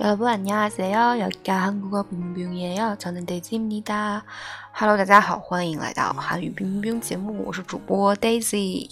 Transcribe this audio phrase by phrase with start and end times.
[0.00, 1.20] 여러분 안녕하세요.
[1.20, 2.96] 여기가 한국어 빙빙이에요.
[2.98, 4.24] 저는 데이지입니다.
[4.74, 8.90] Hello，大家好，欢迎来到韩语冰冰节目，我是主播 Daisy。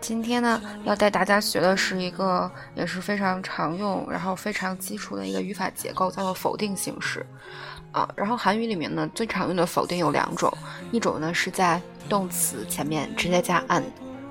[0.00, 7.26] 今天呢，要带大家学的是一个，也是非常常用，然后非常基础的一个语法结构，叫做否定形式。
[7.90, 10.52] 啊，然后韩语里面呢，最常用的否定有两种，
[10.92, 13.82] 一种呢是在动词前面直接加 an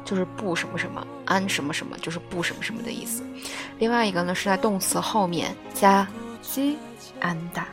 [0.05, 3.23] 就是不什么什么，an 什么什么，就是不什么什么的意思。
[3.79, 6.07] 另外一个呢，是在动词后面加
[6.41, 7.63] j，anda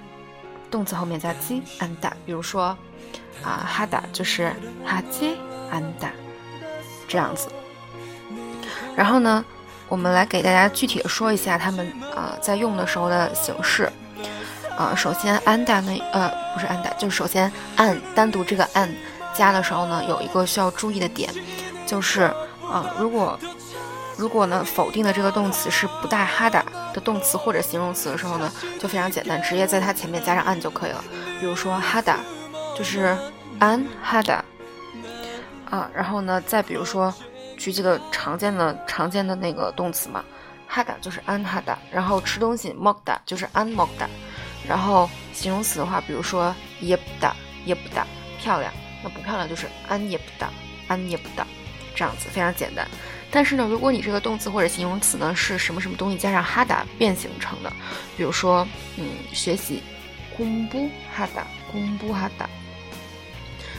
[0.71, 2.77] 动词后面加 j，anda 比如说
[3.43, 4.53] 啊哈达就是
[4.85, 6.11] 哈 j，anda
[7.09, 7.49] 这样子。
[9.01, 9.43] 然后呢，
[9.89, 13.91] 我们来给大家具体的说一下他们啊在用的时候的形式。
[14.77, 18.95] 啊，首先安达呢，呃，不是安达，就是首先按单独这个按
[19.35, 21.33] 加的时候呢，有一个需要注意的点，
[21.87, 22.25] 就是
[22.71, 23.41] 啊，如果
[24.19, 31.03] 如果呢否定的这个动词是不带哈达的动词或者形容词的时候呢，就非常简单，直接在它前面加上按就可以了。
[31.41, 32.19] 比如说哈达，
[32.77, 33.17] 就是
[33.59, 34.45] 安哈达
[35.71, 37.13] 啊，然后呢，再比如说
[37.61, 40.25] 去这个常见的常见的那个动词嘛，
[40.67, 44.09] 哈达就是安哈达，然后吃东西 m o k d a 就是安 m o k d a
[44.67, 47.33] 然后形容词的话，比如说 yepta
[47.67, 48.05] yepta，
[48.39, 48.73] 漂亮，
[49.05, 50.49] 那不漂亮就是安 yepta
[50.89, 51.45] 安 yepta，
[51.95, 52.89] 这样子非常简单。
[53.31, 57.71] 但是呢，如果你这个动词或者形容词呢是什么什么东西加上哈达变形成的，
[58.17, 59.83] 比如说嗯学习
[60.35, 62.49] 公布哈达公布哈达，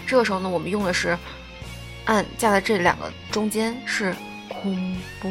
[0.06, 1.18] 这个时候呢我们用的是。
[2.06, 4.14] 按架在这两个中间是，
[4.50, 5.30] 孔布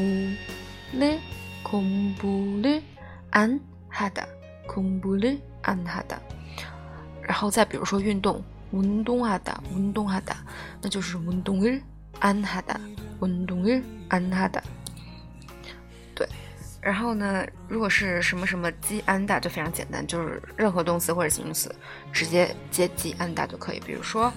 [0.93, 1.19] 勒，
[1.63, 2.83] 孔布勒，
[3.31, 4.27] 按哈的，
[4.67, 6.21] 孔布勒，按哈的。
[7.23, 8.43] 然后再比如说运动，
[8.73, 10.35] 运动哈的，运动哈的，
[10.81, 11.81] 那就是运动尔，
[12.21, 12.81] 按哈的，
[13.21, 14.63] 运动尔，按哈的。
[16.15, 16.27] 对，
[16.81, 21.75] 然后呢，如果是什么什么基按的就非常简单，就是任何动词或者形容词
[22.13, 23.81] 直接接基按的就可以。
[23.81, 24.33] 比如说，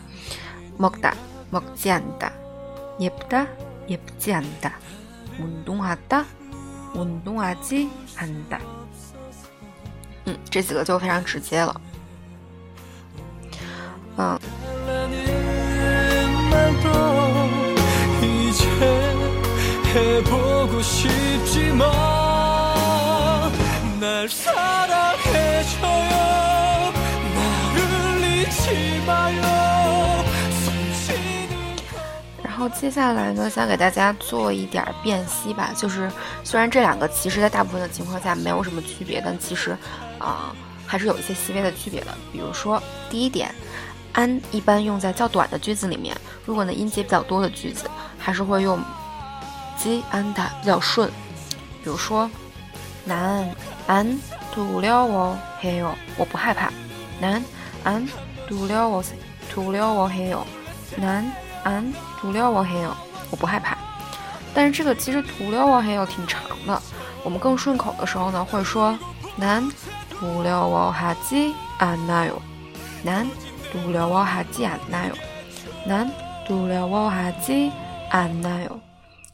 [0.78, 1.16] 莫个。
[1.53, 2.33] 먹지않 다，
[2.99, 4.73] 예쁘다예쁘지않 다，
[5.39, 6.25] 运动哈达，
[6.95, 8.61] 运动하지않 다。
[10.25, 11.81] 嗯，这几个就非常直接了。
[14.17, 14.39] 嗯。
[24.89, 25.02] 然
[32.70, 35.72] 接下来呢，想给大家做一点辨析吧。
[35.76, 36.12] 就是
[36.44, 39.78] 虽然这两个其实在大部分的情况下没有什么区别，但其实
[40.20, 42.08] 啊、还是有一些细微的区别的。
[42.32, 43.54] 比如说第一点
[44.14, 46.16] ，an 一般用在较短的句子里面，
[46.46, 48.80] 如果呢音节比较多的句子，还是会用
[49.78, 51.10] z an 的比较顺。
[51.84, 52.30] 比如说
[53.08, 53.50] ，nan
[53.88, 54.18] an
[54.54, 56.72] du liao wo he yo，我不害怕。
[57.22, 57.44] nan
[57.84, 58.08] an
[58.48, 59.04] du liao wo
[59.54, 61.26] du liao wo he yo，nan。
[61.64, 62.96] 安涂料我还有，
[63.32, 63.78] 我不害怕。
[64.54, 66.82] 但是这个其实涂料我还有挺长的，
[67.24, 68.98] 我们更顺口的时候呢，会说
[69.36, 69.68] 难
[70.10, 72.40] 涂料我哈基安那有，
[73.04, 73.28] 难
[73.72, 75.16] 涂料我哈基安那有，
[75.88, 76.10] 难
[76.48, 77.72] 涂料我哈基
[78.10, 78.80] 安那有，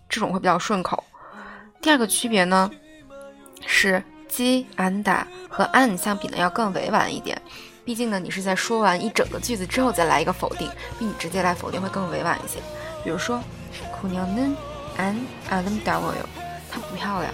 [0.08, 1.04] 这种会比较顺口。
[1.82, 2.72] 第二个区别呢，
[3.66, 7.42] 是基安达和安相比呢要更委婉一点。
[7.90, 10.70] 毕竟呢，你是在说完一整个句子之后再来一个否定，
[11.00, 12.60] 比你直接来否定会更委婉一些。
[13.04, 13.42] 比如说，
[14.00, 14.56] 姑娘嫩
[14.96, 15.20] 安
[15.50, 16.30] 阿伦达我哟，
[16.70, 17.34] 她不漂亮。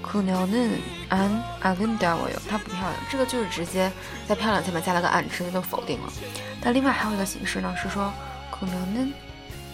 [0.00, 0.78] 姑娘嫩
[1.08, 2.94] 安阿伦达我哟，她不漂亮。
[3.10, 3.90] 这个就是直接
[4.28, 6.12] 在漂亮前面加了个安，直接就否定了。
[6.60, 8.12] 但另外还有一个形式呢，是说
[8.52, 9.12] 姑娘嫩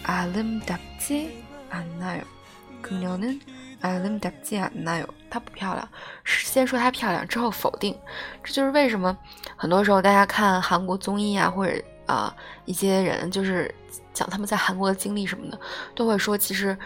[0.05, 1.29] 阿伦达基
[1.69, 2.23] 安那哟，
[2.83, 3.39] 姑娘嫩。
[3.81, 5.89] 啊，那么大见那有她不漂亮，
[6.25, 7.97] 先说她漂亮，之后否定，
[8.43, 9.17] 这就是为什么
[9.57, 12.35] 很多时候大家看韩国综艺啊，或者啊
[12.65, 13.73] 一些人就是
[14.13, 15.61] 讲他们在韩国的经历什么的，
[15.95, 16.77] 都会说其实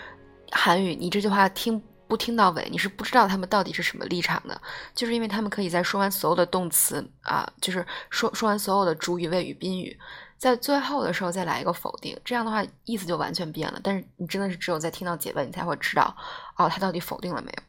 [0.51, 4.61] 韩语你这句话听不听到尾，你是不知道他们到底是什么立场的，
[4.95, 9.99] 就是因为他们可以在说完所有的动词啊，就是说说完所有的主语、谓语、宾语。
[10.43, 13.79] 在最后的时候再来一个否定，这样的话意思就完全变了。
[13.81, 16.17] 但是你真的是只有在听到结尾，你才会知道，
[16.57, 17.63] 哦，他到底否定了没有？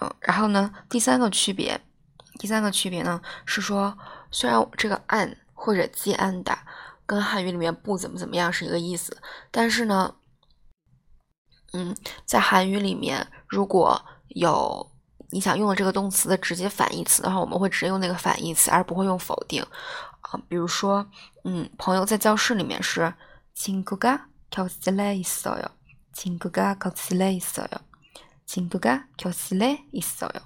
[0.00, 1.80] 嗯，然后呢，第三个区别，
[2.38, 3.98] 第三个区别呢是说，
[4.30, 6.64] 虽然这个按或者接按打
[7.04, 10.14] 跟汉语里面不怎么怎么样是一个意思，但是呢，
[11.72, 14.92] 嗯，在韩语里面如果有
[15.30, 19.66] 你想用的这个动词的直接反义词的话，我们会直接用那个反义词，而不会用否定。
[20.47, 21.07] 比如说，
[21.43, 23.13] 嗯，朋友在教室里面是
[23.55, 25.65] 친구가교실에있어 요，
[26.13, 27.79] 친구가교실에있어 요，
[28.45, 30.41] 친구가교실에있어 요。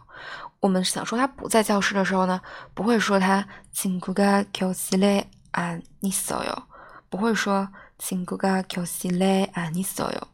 [0.60, 2.42] 我们想说他不在教室的时候呢，
[2.74, 6.64] 不会说他친구가교실에안있어 요，
[7.10, 10.28] 不会说친구가교실에안있어 요，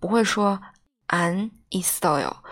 [0.00, 0.60] 不会说
[1.06, 2.42] 안있어 요。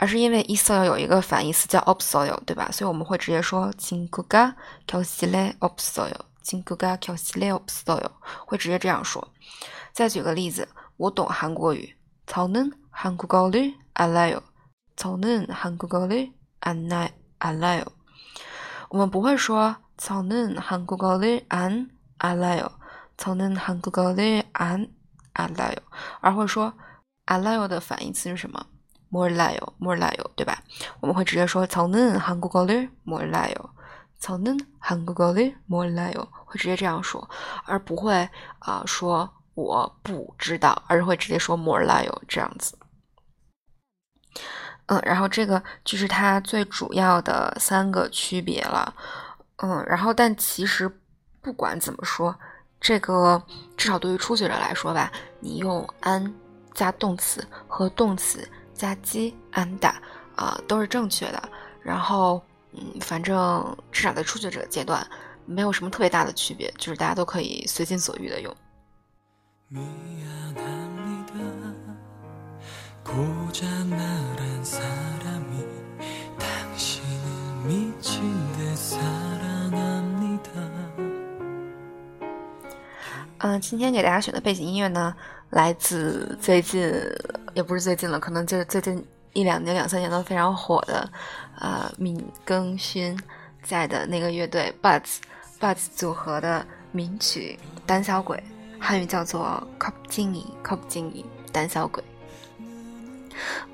[0.00, 2.70] 而是因为 isoyo 有一个反义词叫 opsoyo，对吧？
[2.70, 4.54] 所以我们会直接说 친구가
[4.86, 6.12] 교실에 없어요。
[6.42, 8.10] 친구가 교실에 없어요。
[8.46, 9.32] 会直接这样说。
[9.92, 11.94] 再举个例子，我懂韩国语。
[12.26, 14.42] 저는한국어를알아 요。
[14.96, 17.86] 저는한국어를안알아 요。
[18.90, 22.70] 我们不会说저는한국어를안알아 요。
[23.16, 25.78] 저는한국어를안알아 요。
[26.20, 26.74] 而会说
[27.24, 28.66] 알아요的反义词是什么？
[29.10, 30.62] 몰라 요， 몰라 요， 对吧？
[31.00, 33.70] 我们会直接说저는한국어를몰라 요，
[34.20, 37.28] 저는한국어를몰라 요， 会直接这样说，
[37.64, 38.28] 而不会
[38.58, 42.76] 啊说我不知道，而是会直接说몰라 요， 这样子。
[44.86, 48.94] 嗯，然后这个就是它最主要的三个区别了。
[49.58, 50.90] 嗯，然后但其实
[51.40, 52.36] 不管怎么说，
[52.80, 53.42] 这个
[53.76, 55.10] 至少对于初学者来说吧，
[55.40, 56.34] 你用安
[56.74, 58.48] 加动词和动词。
[58.81, 60.01] 加鸡安打
[60.35, 61.49] 啊，都是正确的。
[61.83, 62.41] 然后，
[62.73, 65.05] 嗯，反正至少在初学者阶段，
[65.45, 68.55] 没有什么特别大的区别，就是大家都可以随心所欲的用。
[83.43, 85.15] 嗯，今天给大家选的背景音乐呢，
[85.49, 86.81] 来自最近
[87.53, 91.09] 也不是最近了，可能就是最近一两年、两三年都非常火的，
[91.59, 93.17] 呃，闵庚勋
[93.63, 98.37] 在的那个乐队 Buds，Buds 组合的名曲《胆小鬼》，
[98.79, 102.03] 汉语叫做《Cop 经理 Cop 经理胆小鬼》。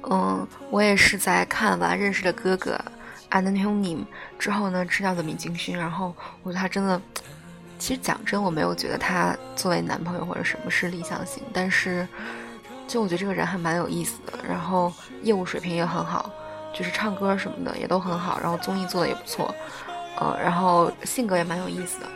[0.09, 2.79] 嗯，我也是在看完《认识的哥哥》
[3.43, 3.83] 《And Him》
[4.39, 7.01] 之后呢，知道的闵庚勋，然后我觉得他真的。
[7.79, 12.07] 其实讲真，我没有觉得他作为男朋友或者什么是理想型，但是
[12.86, 14.92] 就我觉得这个人还蛮有意思的，然后
[15.22, 16.30] 业务水平也很好，
[16.74, 19.54] 就是唱歌什么的也都很好，然后综艺做的也不错，
[20.18, 22.06] 呃，然后性格也蛮有意思的，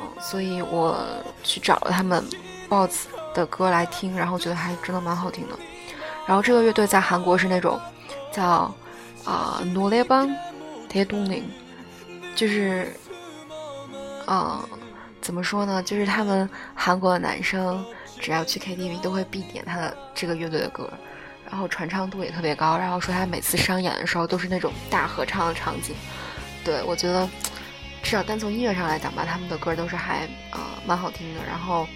[0.00, 0.96] 嗯，所以我
[1.42, 2.24] 去找了他们
[2.68, 5.54] BOSS 的歌来听，然后觉得还真的蛮好听的。
[6.26, 7.80] 然后这个乐队在韩国是那种
[8.32, 8.72] 叫
[9.24, 11.44] 啊노래방대동 ling，
[12.34, 12.94] 就是。
[14.32, 14.62] 嗯，
[15.20, 15.82] 怎么说呢？
[15.82, 17.84] 就是他们韩国的男生
[18.19, 20.91] 只要去 KTV 都会必点他的这个乐队的歌，
[21.49, 22.77] 然后传唱度也特别高。
[22.77, 25.95] 然后说他每次商演的时候都是那种大合唱的场景。
[26.63, 27.29] 对我觉得，
[28.01, 31.41] 至少单从音乐上来讲吧，他们的歌都是还呃蛮好听的。
[31.45, 31.87] 然后，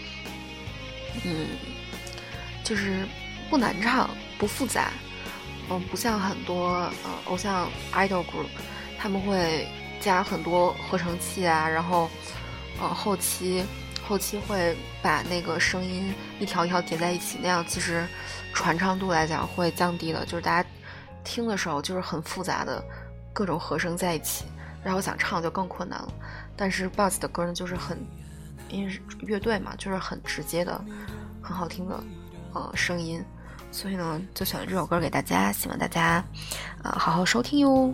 [1.24, 1.48] 嗯，
[2.64, 3.08] 就是
[3.50, 4.92] 不难唱，不复杂，
[5.70, 6.70] 嗯，不像很多
[7.04, 8.48] 呃偶像 idol group，
[8.98, 9.68] 他们会。
[10.02, 12.10] 加很多合成器啊，然后，
[12.80, 13.62] 呃，后期
[14.10, 18.08] 后期会把那个声音一条一条叠在一起，那样其实
[18.56, 20.26] 传唱度来讲会降低的。
[20.26, 20.68] 就是大家
[21.24, 22.84] 听的时候就是很复杂的
[23.32, 24.46] 各种和声在一起，
[24.84, 26.12] 然后想唱就更困难了。
[26.58, 28.00] 但是 BOSS 的歌呢，就是很
[28.70, 30.84] 因为是乐队嘛，就是很直接的、
[31.40, 32.04] 很好听的
[32.54, 33.24] 呃声音，
[33.72, 36.24] 所以呢就选了这首歌给大家，希望大家
[36.82, 37.94] 啊好好收听哟。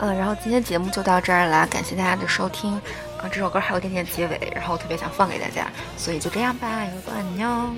[0.00, 2.72] 呃然后今天节目就到这儿啦感谢大家的收听
[3.18, 7.70] 啊这首歌还有点点结尾然后特别想放给大家所以就这样吧以后都爱你哦